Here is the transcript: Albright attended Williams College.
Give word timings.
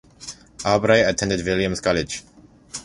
Albright 0.65 1.05
attended 1.07 1.45
Williams 1.45 1.79
College. 1.79 2.23